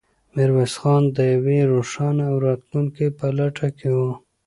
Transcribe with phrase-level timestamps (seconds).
[0.35, 3.99] میرویس خان د یوې روښانه راتلونکې په لټه کې و.